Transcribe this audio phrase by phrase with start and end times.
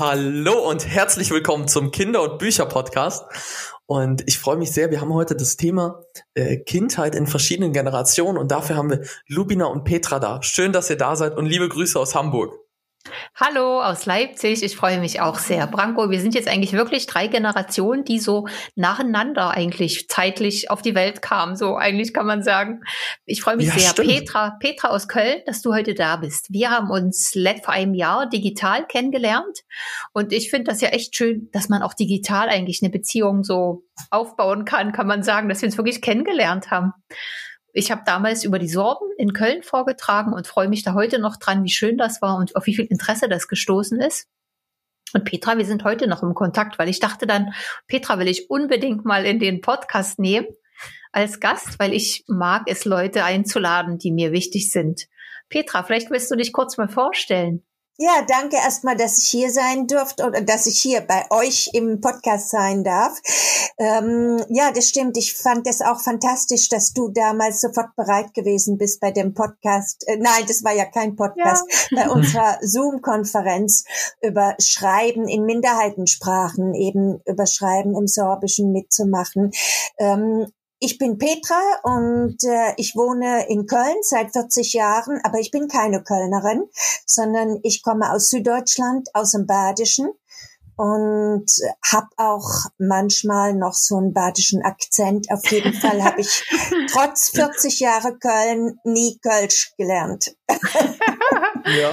[0.00, 3.22] Hallo und herzlich willkommen zum Kinder- und Bücher-Podcast.
[3.84, 6.02] Und ich freue mich sehr, wir haben heute das Thema
[6.32, 10.42] äh, Kindheit in verschiedenen Generationen und dafür haben wir Lubina und Petra da.
[10.42, 12.54] Schön, dass ihr da seid und liebe Grüße aus Hamburg.
[13.34, 15.66] Hallo aus Leipzig, ich freue mich auch sehr.
[15.66, 20.94] Branko, wir sind jetzt eigentlich wirklich drei Generationen, die so nacheinander eigentlich zeitlich auf die
[20.94, 22.82] Welt kamen, so eigentlich kann man sagen.
[23.24, 23.90] Ich freue mich ja, sehr.
[23.90, 24.08] Stimmt.
[24.10, 26.52] Petra, Petra aus Köln, dass du heute da bist.
[26.52, 27.32] Wir haben uns
[27.64, 29.60] vor einem Jahr digital kennengelernt
[30.12, 33.84] und ich finde das ja echt schön, dass man auch digital eigentlich eine Beziehung so
[34.10, 36.92] aufbauen kann, kann man sagen, dass wir uns wirklich kennengelernt haben.
[37.72, 41.36] Ich habe damals über die Sorben in Köln vorgetragen und freue mich da heute noch
[41.36, 44.28] dran, wie schön das war und auf wie viel Interesse das gestoßen ist.
[45.12, 47.52] Und Petra, wir sind heute noch im Kontakt, weil ich dachte dann,
[47.86, 50.46] Petra will ich unbedingt mal in den Podcast nehmen
[51.12, 55.08] als Gast, weil ich mag es, Leute einzuladen, die mir wichtig sind.
[55.48, 57.64] Petra, vielleicht willst du dich kurz mal vorstellen.
[58.02, 62.00] Ja, danke erstmal, dass ich hier sein durfte oder dass ich hier bei euch im
[62.00, 63.20] Podcast sein darf.
[63.76, 65.18] Ähm, ja, das stimmt.
[65.18, 70.08] Ich fand es auch fantastisch, dass du damals sofort bereit gewesen bist bei dem Podcast.
[70.08, 72.04] Äh, nein, das war ja kein Podcast, ja.
[72.04, 73.84] bei unserer Zoom-Konferenz
[74.22, 79.50] über Schreiben in Minderheitensprachen, eben über Schreiben im Sorbischen mitzumachen.
[79.98, 80.46] Ähm,
[80.80, 85.68] ich bin Petra und äh, ich wohne in Köln seit 40 Jahren, aber ich bin
[85.68, 86.64] keine Kölnerin,
[87.06, 90.08] sondern ich komme aus Süddeutschland, aus dem Badischen
[90.76, 91.44] und
[91.84, 95.30] habe auch manchmal noch so einen badischen Akzent.
[95.30, 96.44] Auf jeden Fall habe ich
[96.90, 100.34] trotz 40 Jahre Köln nie Kölsch gelernt.
[101.64, 101.90] ja.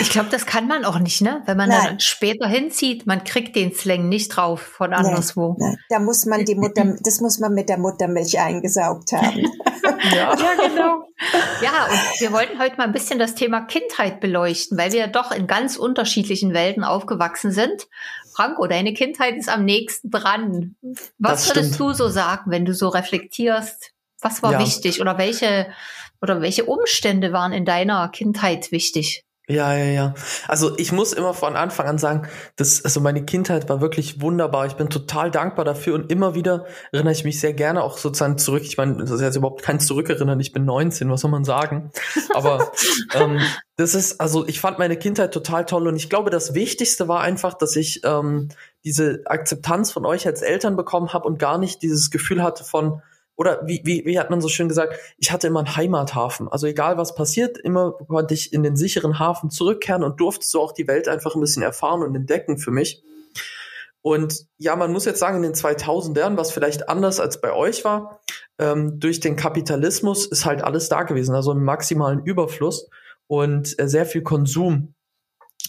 [0.00, 1.42] Ich glaube, das kann man auch nicht, ne?
[1.46, 1.84] Wenn man nein.
[1.84, 5.56] dann später hinzieht, man kriegt den Slang nicht drauf von anderswo.
[5.58, 5.78] Nein, nein.
[5.88, 9.38] Da muss man die Mutter, das muss man mit der Muttermilch eingesaugt haben.
[10.14, 10.34] ja.
[10.34, 11.08] ja, genau.
[11.62, 15.06] Ja, und wir wollten heute mal ein bisschen das Thema Kindheit beleuchten, weil wir ja
[15.06, 17.88] doch in ganz unterschiedlichen Welten aufgewachsen sind.
[18.32, 20.76] Franco, deine Kindheit ist am nächsten dran.
[21.18, 23.92] Was würdest du so sagen, wenn du so reflektierst?
[24.20, 24.58] Was war ja.
[24.60, 25.68] wichtig oder welche
[26.20, 29.24] oder welche Umstände waren in deiner Kindheit wichtig?
[29.50, 30.14] Ja, ja, ja.
[30.46, 34.66] Also ich muss immer von Anfang an sagen, dass also meine Kindheit war wirklich wunderbar.
[34.66, 38.36] Ich bin total dankbar dafür und immer wieder erinnere ich mich sehr gerne auch sozusagen
[38.36, 38.62] zurück.
[38.64, 40.38] Ich meine, das ist jetzt überhaupt kein Zurückerinnern.
[40.38, 41.90] Ich bin 19, was soll man sagen?
[42.34, 42.72] Aber
[43.14, 43.40] ähm,
[43.76, 47.22] das ist also ich fand meine Kindheit total toll und ich glaube, das Wichtigste war
[47.22, 48.50] einfach, dass ich ähm,
[48.84, 53.00] diese Akzeptanz von euch als Eltern bekommen habe und gar nicht dieses Gefühl hatte von
[53.38, 56.48] oder wie, wie, wie hat man so schön gesagt, ich hatte immer einen Heimathafen.
[56.48, 60.60] Also egal was passiert, immer konnte ich in den sicheren Hafen zurückkehren und durfte so
[60.60, 63.04] auch die Welt einfach ein bisschen erfahren und entdecken für mich.
[64.02, 67.52] Und ja, man muss jetzt sagen, in den 2000 Jahren, was vielleicht anders als bei
[67.52, 68.20] euch war,
[68.58, 72.88] ähm, durch den Kapitalismus ist halt alles da gewesen, also im maximalen Überfluss
[73.28, 74.94] und äh, sehr viel Konsum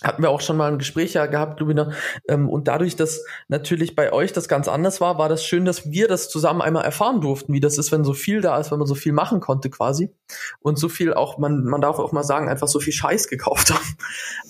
[0.04, 1.92] hatten wir auch schon mal ein Gespräch ja gehabt, Lubina.
[2.28, 5.92] Ähm, und dadurch, dass natürlich bei euch das ganz anders war, war das schön, dass
[5.92, 8.80] wir das zusammen einmal erfahren durften, wie das ist, wenn so viel da ist, wenn
[8.80, 10.14] man so viel machen konnte quasi.
[10.60, 13.70] Und so viel auch, man, man darf auch mal sagen, einfach so viel Scheiß gekauft
[13.74, 13.98] haben.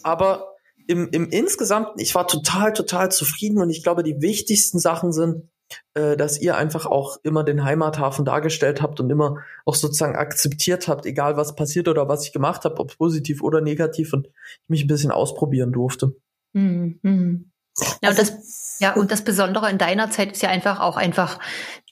[0.04, 0.56] Aber
[0.88, 5.50] im, im insgesamt, ich war total, total zufrieden und ich glaube, die wichtigsten Sachen sind,
[5.94, 10.88] äh, dass ihr einfach auch immer den Heimathafen dargestellt habt und immer auch sozusagen akzeptiert
[10.88, 14.70] habt, egal was passiert oder was ich gemacht habe, ob positiv oder negativ und ich
[14.70, 16.16] mich ein bisschen ausprobieren durfte.
[16.54, 17.52] Mhm.
[18.02, 21.40] Ja, und das, ja, und das Besondere in deiner Zeit ist ja einfach auch einfach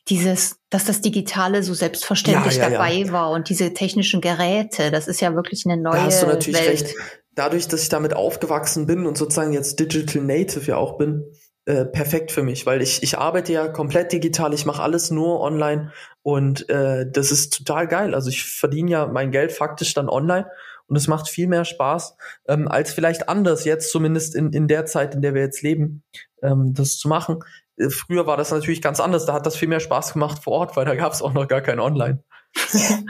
[0.09, 3.11] dieses, dass das Digitale so selbstverständlich ja, ja, dabei ja.
[3.11, 6.59] war und diese technischen Geräte, das ist ja wirklich eine neue da hast du natürlich
[6.59, 6.81] Welt.
[6.83, 6.95] Recht.
[7.35, 11.23] Dadurch, dass ich damit aufgewachsen bin und sozusagen jetzt Digital Native ja auch bin,
[11.67, 15.41] äh, perfekt für mich, weil ich, ich arbeite ja komplett digital, ich mache alles nur
[15.41, 15.91] online
[16.23, 18.15] und äh, das ist total geil.
[18.15, 20.49] Also ich verdiene ja mein Geld faktisch dann online
[20.87, 22.15] und es macht viel mehr Spaß,
[22.47, 26.03] ähm, als vielleicht anders jetzt, zumindest in, in der Zeit, in der wir jetzt leben,
[26.41, 27.39] ähm, das zu machen.
[27.75, 30.53] Äh, früher war das natürlich ganz anders, da hat das viel mehr Spaß gemacht vor
[30.53, 32.23] Ort, weil da gab es auch noch gar kein Online.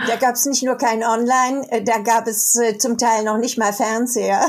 [0.07, 3.37] Da gab es nicht nur kein Online, äh, da gab es äh, zum Teil noch
[3.37, 4.41] nicht mal Fernseher.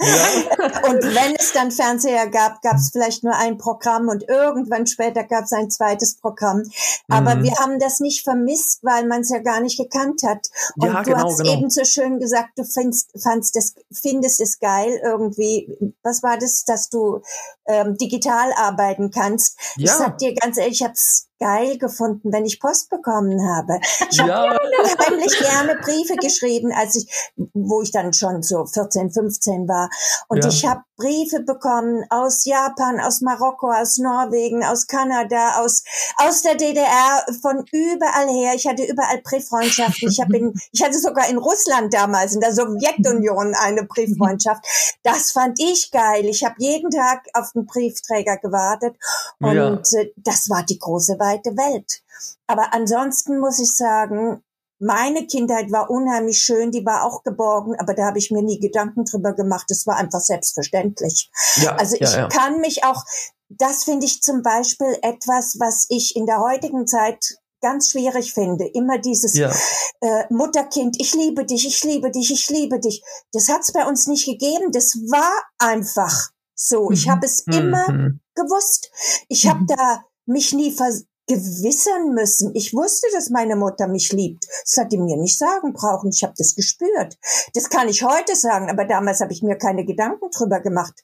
[0.00, 0.88] Ja.
[0.90, 5.24] Und wenn es dann Fernseher gab, gab es vielleicht nur ein Programm und irgendwann später
[5.24, 6.62] gab es ein zweites Programm.
[7.08, 7.44] Aber mhm.
[7.44, 10.48] wir haben das nicht vermisst, weil man es ja gar nicht gekannt hat.
[10.76, 11.52] Und ja, du genau, hast genau.
[11.52, 15.94] eben so schön gesagt, du findest, fandst das, findest es geil irgendwie.
[16.02, 17.20] Was war das, dass du
[17.66, 19.58] ähm, digital arbeiten kannst?
[19.76, 19.84] Ja.
[19.84, 20.94] Ich sag dir ganz ehrlich, ich habe
[21.38, 23.80] geil gefunden, wenn ich Post bekommen habe.
[24.10, 24.42] Ich habe ja.
[24.42, 29.88] unheimlich gerne Briefe geschrieben, als ich, wo ich dann schon so 14, 15 war.
[30.28, 30.48] Und ja.
[30.50, 35.84] ich habe Briefe bekommen aus Japan, aus Marokko, aus Norwegen, aus Kanada, aus
[36.16, 38.54] aus der DDR, von überall her.
[38.54, 40.08] Ich hatte überall Brieffreundschaften.
[40.08, 44.64] Ich habe in, ich hatte sogar in Russland damals in der Sowjetunion eine Brieffreundschaft.
[45.04, 46.24] Das fand ich geil.
[46.26, 48.96] Ich habe jeden Tag auf den Briefträger gewartet
[49.40, 49.74] und ja.
[50.00, 52.02] Äh, das war die große weite Welt.
[52.48, 54.42] Aber ansonsten muss ich sagen,
[54.78, 58.60] meine Kindheit war unheimlich schön, die war auch geborgen, aber da habe ich mir nie
[58.60, 59.70] Gedanken drüber gemacht.
[59.70, 61.30] Es war einfach selbstverständlich.
[61.56, 62.28] Ja, also ich ja, ja.
[62.28, 63.04] kann mich auch,
[63.48, 68.66] das finde ich zum Beispiel etwas, was ich in der heutigen Zeit ganz schwierig finde.
[68.66, 69.52] Immer dieses ja.
[70.00, 73.02] äh, Mutterkind, ich liebe dich, ich liebe dich, ich liebe dich.
[73.32, 74.70] Das hat es bei uns nicht gegeben.
[74.70, 76.90] Das war einfach so.
[76.92, 77.10] Ich mhm.
[77.10, 77.52] habe es mhm.
[77.54, 77.86] immer
[78.34, 78.90] gewusst.
[79.28, 79.48] Ich mhm.
[79.48, 82.54] habe da mich nie vers gewissern müssen.
[82.54, 84.46] Ich wusste, dass meine Mutter mich liebt.
[84.64, 86.10] Das hat die mir nicht sagen brauchen.
[86.10, 87.16] Ich habe das gespürt.
[87.54, 90.94] Das kann ich heute sagen, aber damals habe ich mir keine Gedanken drüber gemacht.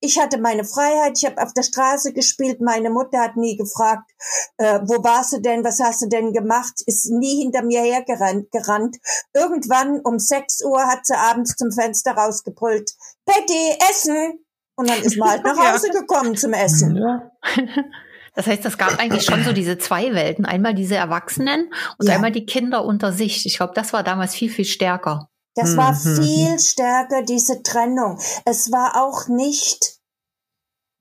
[0.00, 1.12] Ich hatte meine Freiheit.
[1.16, 2.60] Ich habe auf der Straße gespielt.
[2.60, 4.10] Meine Mutter hat nie gefragt,
[4.58, 6.82] äh, wo warst du denn, was hast du denn gemacht?
[6.86, 8.50] Ist nie hinter mir hergerannt.
[8.50, 8.96] Gerannt.
[9.32, 12.90] Irgendwann um 6 Uhr hat sie abends zum Fenster rausgebrüllt.
[13.24, 14.44] Betty, Essen!
[14.74, 17.00] Und dann ist man halt nach Hause gekommen zum Essen.
[18.38, 20.44] Das heißt, es gab eigentlich schon so diese zwei Welten.
[20.44, 22.14] Einmal diese Erwachsenen und ja.
[22.14, 23.44] einmal die Kinder unter sich.
[23.46, 25.28] Ich glaube, das war damals viel, viel stärker.
[25.56, 26.22] Das war mhm.
[26.22, 28.16] viel stärker, diese Trennung.
[28.44, 29.98] Es war auch nicht,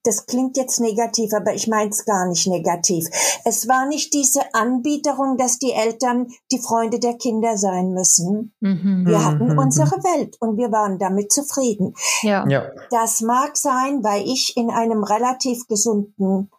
[0.04, 3.08] das klingt jetzt negativ, aber ich meine es gar nicht negativ.
[3.46, 8.56] Es war nicht diese Anbieterung, dass die Eltern die Freunde der Kinder sein müssen.
[8.62, 9.04] Mhm.
[9.06, 9.60] Wir hatten mhm.
[9.60, 11.94] unsere Welt und wir waren damit zufrieden.
[12.24, 12.48] Ja.
[12.48, 12.72] ja.
[12.90, 16.50] Das mag sein, weil ich in einem relativ gesunden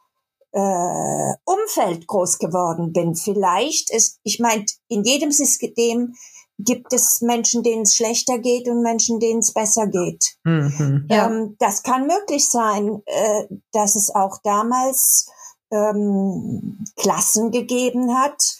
[0.52, 3.14] äh, Umfeld groß geworden bin.
[3.14, 6.14] Vielleicht ist, ich meine, in jedem System
[6.58, 10.36] gibt es Menschen, denen es schlechter geht und Menschen, denen es besser geht.
[10.44, 11.26] Mhm, ja.
[11.26, 15.30] ähm, das kann möglich sein, äh, dass es auch damals
[15.70, 18.56] ähm, Klassen gegeben hat,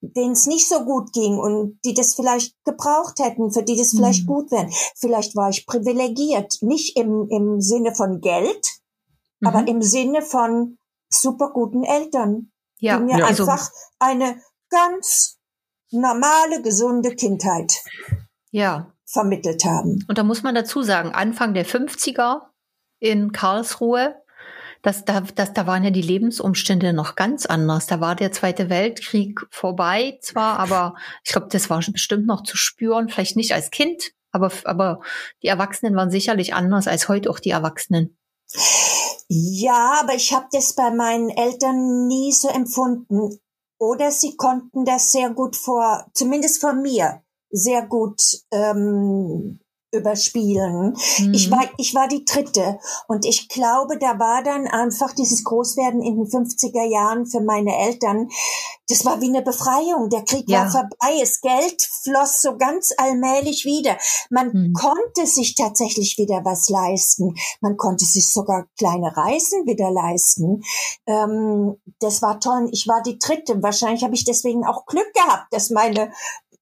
[0.00, 3.90] denen es nicht so gut ging und die das vielleicht gebraucht hätten, für die das
[3.90, 4.32] vielleicht mhm.
[4.32, 4.68] gut wäre.
[4.96, 8.66] Vielleicht war ich privilegiert, nicht im, im Sinne von Geld,
[9.38, 9.48] mhm.
[9.48, 10.78] aber im Sinne von
[11.14, 15.38] super guten Eltern, ja, die mir ja, also, einfach eine ganz
[15.90, 17.72] normale, gesunde Kindheit
[18.50, 18.92] ja.
[19.04, 20.04] vermittelt haben.
[20.08, 22.40] Und da muss man dazu sagen, Anfang der 50er
[22.98, 24.22] in Karlsruhe,
[24.82, 27.86] das, da, das, da waren ja die Lebensumstände noch ganz anders.
[27.86, 30.94] Da war der Zweite Weltkrieg vorbei zwar, aber
[31.24, 35.00] ich glaube, das war bestimmt noch zu spüren, vielleicht nicht als Kind, aber, aber
[35.42, 38.18] die Erwachsenen waren sicherlich anders als heute auch die Erwachsenen.
[39.34, 43.38] Ja, aber ich habe das bei meinen Eltern nie so empfunden.
[43.78, 48.20] Oder sie konnten das sehr gut vor, zumindest vor mir, sehr gut
[48.50, 49.58] ähm,
[49.92, 50.96] überspielen.
[51.18, 51.34] Mhm.
[51.34, 52.78] Ich war, ich war die dritte
[53.08, 57.76] und ich glaube, da war dann einfach dieses Großwerden in den 50er Jahren für meine
[57.76, 58.28] Eltern.
[58.88, 60.08] Das war wie eine Befreiung.
[60.08, 60.60] Der Krieg ja.
[60.60, 61.20] war vorbei.
[61.20, 63.96] Das Geld floss so ganz allmählich wieder.
[64.30, 64.72] Man mhm.
[64.72, 67.34] konnte sich tatsächlich wieder was leisten.
[67.60, 70.62] Man konnte sich sogar kleine Reisen wieder leisten.
[71.06, 72.68] Ähm, das war toll.
[72.72, 73.62] Ich war die dritte.
[73.62, 76.12] Wahrscheinlich habe ich deswegen auch Glück gehabt, dass meine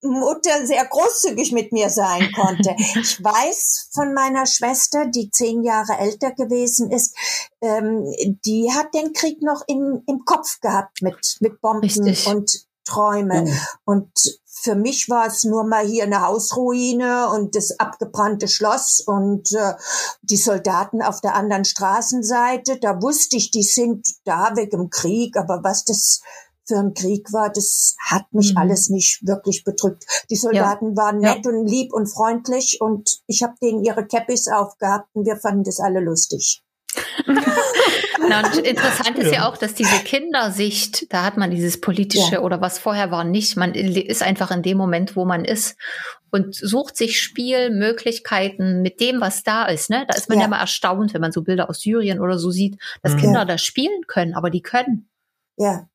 [0.02, 2.75] Mutter sehr großzügig mit mir sein konnte.
[3.00, 7.14] Ich weiß von meiner Schwester, die zehn Jahre älter gewesen ist,
[7.61, 8.05] ähm,
[8.44, 12.26] die hat den Krieg noch in, im Kopf gehabt mit, mit Bomben Richtig.
[12.26, 12.50] und
[12.85, 13.43] Träume.
[13.43, 13.61] Mhm.
[13.85, 14.11] Und
[14.47, 19.75] für mich war es nur mal hier eine Hausruine und das abgebrannte Schloss und äh,
[20.23, 22.78] die Soldaten auf der anderen Straßenseite.
[22.78, 26.21] Da wusste ich, die sind da weg im Krieg, aber was das
[26.71, 28.59] für einen Krieg war, das hat mich mhm.
[28.59, 30.05] alles nicht wirklich bedrückt.
[30.31, 30.97] Die Soldaten ja.
[30.97, 31.50] waren nett ja.
[31.50, 35.81] und lieb und freundlich und ich habe denen ihre Cappies aufgehabt und wir fanden das
[35.81, 36.62] alle lustig.
[38.29, 39.41] Na, und interessant ist ja.
[39.41, 39.49] ja.
[39.49, 42.41] auch, dass diese Kindersicht, da hat man dieses politische ja.
[42.41, 43.57] oder was vorher war nicht.
[43.57, 45.77] Man ist einfach in dem Moment, wo man ist
[46.31, 49.91] und sucht sich Spielmöglichkeiten mit dem, was da ist.
[49.91, 50.05] Ne?
[50.09, 52.50] Da ist man ja, ja mal erstaunt, wenn man so Bilder aus Syrien oder so
[52.50, 55.09] sieht, dass Kinder da spielen können, aber die können.
[55.57, 55.89] Ja,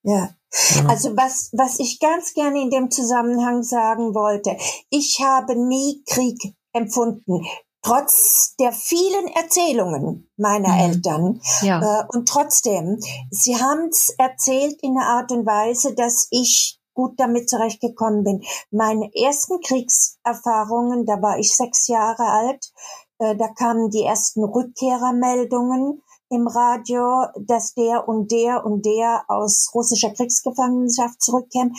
[0.75, 0.85] ja.
[0.87, 4.55] Also was, was ich ganz gerne in dem Zusammenhang sagen wollte,
[4.89, 7.45] ich habe nie Krieg empfunden,
[7.81, 10.79] trotz der vielen Erzählungen meiner mhm.
[10.79, 11.41] Eltern.
[11.61, 11.81] Ja.
[11.81, 17.19] Äh, und trotzdem, sie haben es erzählt in einer Art und Weise, dass ich gut
[17.19, 18.41] damit zurechtgekommen bin.
[18.71, 22.71] Meine ersten Kriegserfahrungen, da war ich sechs Jahre alt,
[23.19, 29.71] äh, da kamen die ersten Rückkehrermeldungen im Radio, dass der und der und der aus
[29.73, 31.71] russischer Kriegsgefangenschaft zurückkäme.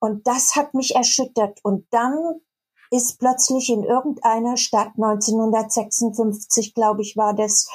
[0.00, 1.60] Und das hat mich erschüttert.
[1.62, 2.40] Und dann
[2.90, 7.68] ist plötzlich in irgendeiner Stadt 1956, glaube ich, war das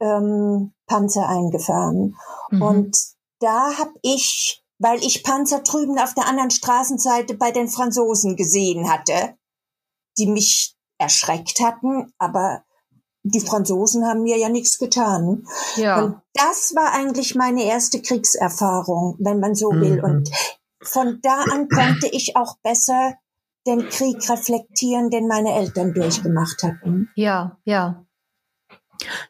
[0.00, 2.16] ähm, Panzer eingefahren.
[2.50, 2.62] Mhm.
[2.62, 2.96] Und
[3.40, 8.90] da habe ich, weil ich Panzer drüben auf der anderen Straßenseite bei den Franzosen gesehen
[8.90, 9.36] hatte,
[10.16, 12.64] die mich erschreckt hatten, aber
[13.24, 15.46] die Franzosen haben mir ja nichts getan.
[15.76, 16.02] Ja.
[16.02, 19.96] Und das war eigentlich meine erste Kriegserfahrung, wenn man so will.
[19.96, 20.04] Mhm.
[20.04, 20.30] Und
[20.82, 23.14] von da an konnte ich auch besser
[23.66, 27.08] den Krieg reflektieren, den meine Eltern durchgemacht hatten.
[27.16, 28.04] Ja, ja.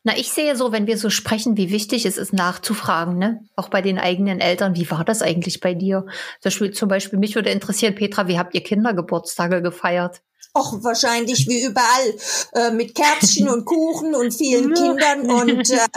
[0.03, 3.45] Na, ich sehe so, wenn wir so sprechen, wie wichtig es ist, nachzufragen, ne?
[3.55, 4.75] Auch bei den eigenen Eltern.
[4.75, 6.07] Wie war das eigentlich bei dir?
[6.41, 10.21] Zum Beispiel, mich würde interessieren, Petra, wie habt ihr Kindergeburtstage gefeiert?
[10.53, 12.15] Auch wahrscheinlich wie überall
[12.53, 15.89] äh, mit Kerzchen und Kuchen und vielen Kindern und äh,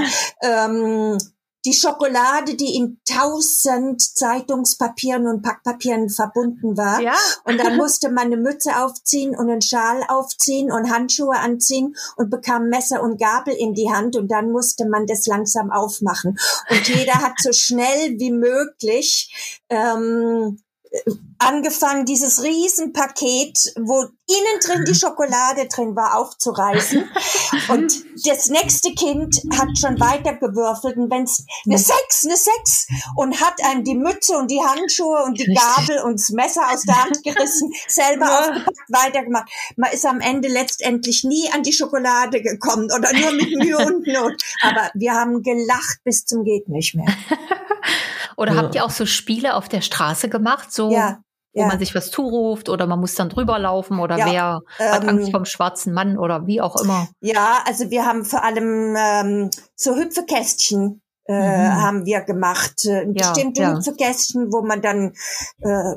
[0.42, 1.18] ähm,
[1.68, 7.01] die Schokolade, die in tausend Zeitungspapieren und Packpapieren verbunden war.
[7.01, 7.16] Ja.
[7.44, 12.30] Und dann musste man eine Mütze aufziehen und einen Schal aufziehen und Handschuhe anziehen und
[12.30, 16.38] bekam Messer und Gabel in die Hand und dann musste man das langsam aufmachen.
[16.70, 20.62] Und jeder hat so schnell wie möglich ähm,
[21.39, 27.08] angefangen, dieses Riesenpaket, wo innen drin die Schokolade drin war, aufzureißen.
[27.70, 33.63] Und das nächste Kind hat schon weitergewürfelt und wenn's eine Sechs, eine Sechs und hat
[33.63, 37.24] einem die Mütze und die Handschuhe und die Gabel und das Messer aus der Hand
[37.24, 38.39] gerissen, selber ja.
[38.39, 39.50] aufgepackt, weitergemacht.
[39.75, 44.08] Man ist am Ende letztendlich nie an die Schokolade gekommen oder nur mit Mühe und
[44.08, 44.41] Not.
[44.62, 47.08] Aber wir haben gelacht bis zum geht nicht mehr.
[48.38, 48.62] Oder ja.
[48.62, 51.20] habt ihr auch so Spiele auf der Straße gemacht, so ja,
[51.53, 51.67] wo ja.
[51.67, 55.32] man sich was zuruft oder man muss dann drüber laufen oder wer ähm, hat Angst
[55.32, 57.08] vom schwarzen Mann oder wie auch immer?
[57.20, 61.82] Ja, also wir haben vor allem ähm, so Hüpfekästchen äh, mhm.
[61.82, 62.86] haben wir gemacht.
[62.86, 63.75] Äh, bestimmte ja.
[63.75, 65.13] Hüpfekästchen, wo man dann
[65.62, 65.96] äh,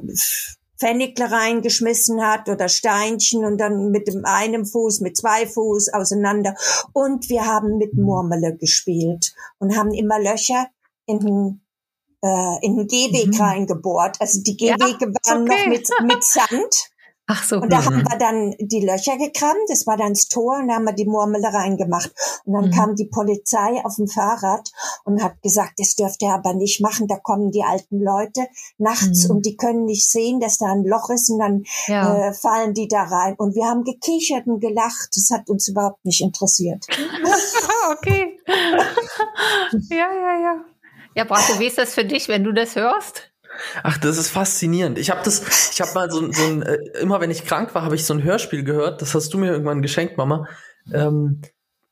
[0.78, 6.54] Pfennigle reingeschmissen hat oder Steinchen und dann mit dem einen Fuß, mit zwei Fuß auseinander.
[6.94, 10.68] Und wir haben mit Murmele gespielt und haben immer Löcher
[11.04, 11.60] in den
[12.22, 13.40] äh, in den Gehweg mhm.
[13.40, 14.20] reingebohrt.
[14.20, 15.66] Also die Gehwege ja, waren okay.
[15.66, 16.90] noch mit, mit Sand.
[17.32, 17.60] Ach so.
[17.60, 17.84] Und da mhm.
[17.84, 20.94] haben wir dann die Löcher gekramt, das war dann das Tor und da haben wir
[20.94, 22.10] die Murmel reingemacht.
[22.44, 22.70] Und dann mhm.
[22.72, 24.68] kam die Polizei auf dem Fahrrad
[25.04, 28.48] und hat gesagt, das dürft ihr aber nicht machen, da kommen die alten Leute
[28.78, 29.36] nachts mhm.
[29.36, 32.30] und die können nicht sehen, dass da ein Loch ist und dann ja.
[32.30, 33.36] äh, fallen die da rein.
[33.38, 36.84] Und wir haben gekichert und gelacht, das hat uns überhaupt nicht interessiert.
[37.92, 38.40] okay.
[39.88, 40.64] ja, ja, ja.
[41.14, 43.30] Ja, Braco, wie ist das für dich, wenn du das hörst?
[43.82, 44.98] Ach, das ist faszinierend.
[44.98, 47.82] Ich habe das, ich habe mal so, so ein, äh, immer wenn ich krank war,
[47.82, 49.02] habe ich so ein Hörspiel gehört.
[49.02, 50.48] Das hast du mir irgendwann geschenkt, Mama.
[50.92, 51.42] Ähm,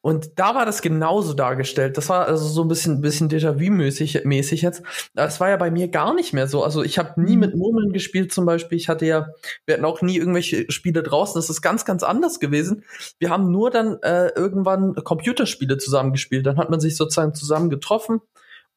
[0.01, 1.97] und da war das genauso dargestellt.
[1.97, 4.83] Das war also so ein bisschen, bisschen Déjà-vu-mäßig mäßig jetzt.
[5.15, 6.63] Das war ja bei mir gar nicht mehr so.
[6.63, 7.41] Also ich habe nie mhm.
[7.41, 8.79] mit Murmeln gespielt zum Beispiel.
[8.79, 9.27] Ich hatte ja,
[9.67, 11.35] wir hatten auch nie irgendwelche Spiele draußen.
[11.35, 12.85] Das ist ganz, ganz anders gewesen.
[13.19, 16.47] Wir haben nur dann äh, irgendwann Computerspiele zusammengespielt.
[16.47, 18.21] Dann hat man sich sozusagen zusammen getroffen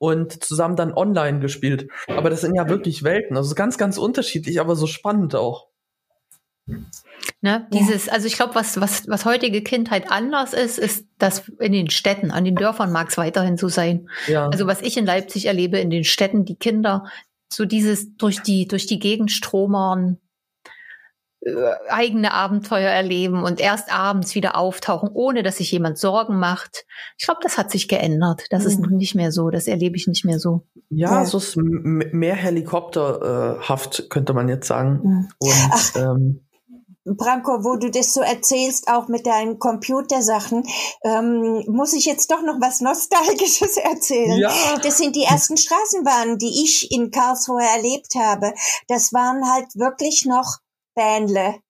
[0.01, 1.87] und zusammen dann online gespielt.
[2.07, 3.37] Aber das sind ja wirklich Welten.
[3.37, 5.67] Also ganz, ganz unterschiedlich, aber so spannend auch.
[7.41, 11.71] Ne, dieses, also ich glaube, was, was, was heutige Kindheit anders ist, ist das in
[11.71, 14.09] den Städten, an den Dörfern mag es weiterhin so sein.
[14.25, 14.47] Ja.
[14.47, 17.05] Also was ich in Leipzig erlebe, in den Städten, die Kinder,
[17.47, 20.17] so dieses durch die, durch die Gegend stromern,
[21.89, 26.85] eigene Abenteuer erleben und erst abends wieder auftauchen, ohne dass sich jemand Sorgen macht.
[27.17, 28.43] Ich glaube, das hat sich geändert.
[28.51, 28.69] Das mhm.
[28.69, 29.49] ist nicht mehr so.
[29.49, 30.67] Das erlebe ich nicht mehr so.
[30.89, 31.25] Ja, ja.
[31.25, 34.99] so ist mehr helikopterhaft, könnte man jetzt sagen.
[35.03, 35.29] Mhm.
[35.39, 35.95] Und Ach.
[35.95, 36.41] ähm,
[37.03, 40.63] Branko, wo du das so erzählst, auch mit deinen Computersachen,
[41.03, 44.37] ähm, muss ich jetzt doch noch was Nostalgisches erzählen.
[44.37, 44.51] Ja.
[44.83, 48.53] Das sind die ersten Straßenbahnen, die ich in Karlsruhe erlebt habe.
[48.87, 50.59] Das waren halt wirklich noch
[50.95, 51.61] Bähnle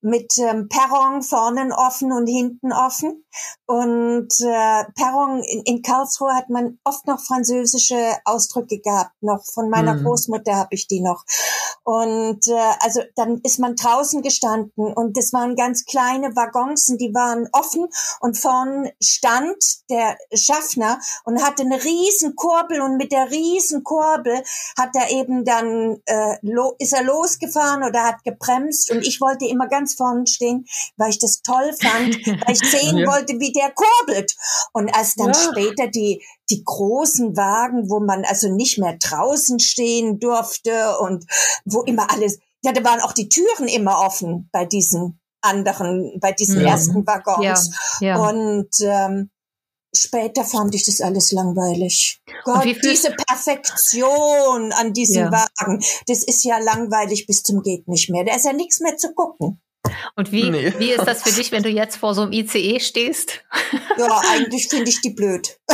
[0.00, 3.25] mit ähm, Perron vorne offen und hinten offen.
[3.66, 9.12] Und äh, Perron in, in Karlsruhe hat man oft noch französische Ausdrücke gehabt.
[9.20, 10.04] Noch von meiner mhm.
[10.04, 11.24] Großmutter habe ich die noch.
[11.82, 17.00] Und äh, also dann ist man draußen gestanden und das waren ganz kleine Waggons und
[17.00, 17.86] die waren offen
[18.20, 19.56] und vorn stand
[19.88, 24.42] der Schaffner und hatte eine riesen Kurbel und mit der riesen Kurbel
[24.76, 26.36] hat er eben dann äh,
[26.78, 30.66] ist er losgefahren oder hat gebremst und ich wollte immer ganz vorne stehen,
[30.96, 33.06] weil ich das toll fand, weil ich sehen ja.
[33.06, 34.36] wollte, wie der kurbelt.
[34.72, 35.34] Und als dann ja.
[35.34, 41.24] später die, die großen Wagen, wo man also nicht mehr draußen stehen durfte und
[41.64, 46.32] wo immer alles, ja, da waren auch die Türen immer offen bei diesen anderen, bei
[46.32, 46.70] diesen ja.
[46.70, 47.70] ersten Waggons.
[48.00, 48.16] Ja.
[48.28, 49.30] Und ähm,
[49.94, 52.22] später fand ich das alles langweilig.
[52.44, 55.32] Gott, diese Perfektion an diesem ja.
[55.32, 58.24] Wagen, das ist ja langweilig bis zum geht nicht mehr.
[58.24, 59.60] Da ist ja nichts mehr zu gucken.
[60.14, 60.72] Und wie, nee.
[60.78, 63.40] wie ist das für dich, wenn du jetzt vor so einem ICE stehst?
[63.96, 65.58] Ja, eigentlich finde ich die blöd.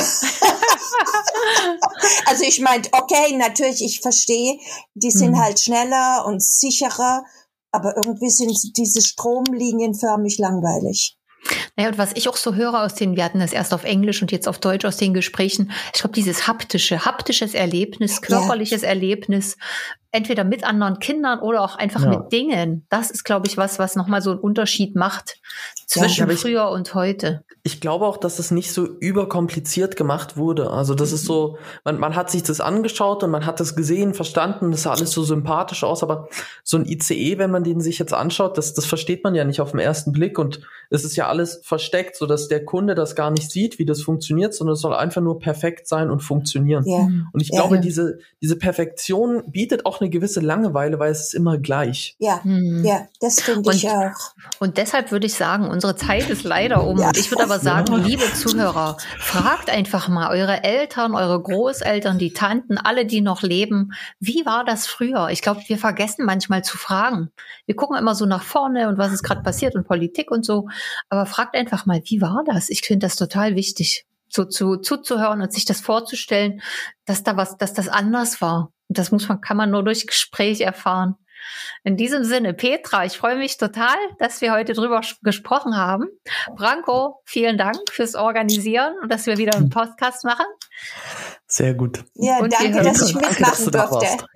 [2.26, 4.58] also ich meine, okay, natürlich, ich verstehe,
[4.94, 5.40] die sind hm.
[5.40, 7.24] halt schneller und sicherer,
[7.70, 11.16] aber irgendwie sind diese Stromlinien förmlich langweilig.
[11.76, 14.22] Naja, und was ich auch so höre aus den, wir hatten das erst auf Englisch
[14.22, 18.88] und jetzt auf Deutsch aus den Gesprächen, ich glaube, dieses haptische, haptisches Erlebnis, körperliches ja.
[18.88, 19.56] Erlebnis,
[20.12, 22.10] entweder mit anderen Kindern oder auch einfach ja.
[22.10, 22.86] mit Dingen.
[22.90, 25.40] Das ist, glaube ich, was, was nochmal so einen Unterschied macht
[25.86, 27.44] zwischen ja, früher und heute.
[27.64, 30.70] Ich glaube auch, dass es nicht so überkompliziert gemacht wurde.
[30.70, 34.14] Also das ist so, man, man hat sich das angeschaut und man hat das gesehen,
[34.14, 36.28] verstanden, das sah alles so sympathisch aus, aber
[36.62, 39.60] so ein ICE, wenn man den sich jetzt anschaut, das, das versteht man ja nicht
[39.60, 43.16] auf den ersten Blick und es ist ja alles versteckt, so dass der Kunde das
[43.16, 46.84] gar nicht sieht, wie das funktioniert, sondern es soll einfach nur perfekt sein und funktionieren.
[46.86, 47.08] Ja.
[47.32, 51.58] Und ich glaube, diese, diese Perfektion bietet auch eine gewisse Langeweile, weil es ist immer
[51.58, 52.16] gleich.
[52.18, 52.84] Ja, hm.
[52.84, 54.34] ja, das finde ich auch.
[54.58, 56.98] Und deshalb würde ich sagen, unsere Zeit ist leider um.
[56.98, 57.08] Ja.
[57.08, 62.32] Und ich würde aber sagen, liebe Zuhörer, fragt einfach mal eure Eltern, eure Großeltern, die
[62.32, 65.28] Tanten, alle, die noch leben, wie war das früher?
[65.30, 67.30] Ich glaube, wir vergessen manchmal zu fragen.
[67.66, 70.68] Wir gucken immer so nach vorne und was ist gerade passiert und Politik und so.
[71.08, 72.68] Aber fragt einfach mal, wie war das?
[72.68, 76.62] Ich finde das total wichtig so zu, zuzuhören und sich das vorzustellen,
[77.04, 78.72] dass da was, dass das anders war.
[78.92, 81.16] Und das muss man, kann man nur durch Gespräch erfahren.
[81.82, 86.08] In diesem Sinne, Petra, ich freue mich total, dass wir heute drüber gesprochen haben.
[86.54, 90.44] Branko, vielen Dank fürs Organisieren und dass wir wieder einen Podcast machen.
[91.46, 92.04] Sehr gut.
[92.16, 94.26] Ja, und danke, dass ich mitmachen danke, dass durfte.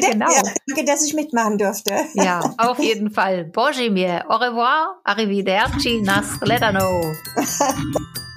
[0.10, 0.30] genau.
[0.30, 1.94] Ja, danke, dass ich mitmachen durfte.
[2.12, 3.46] ja, auf jeden Fall.
[3.46, 7.14] Bonjour, au revoir, arrivederci, nas ledano.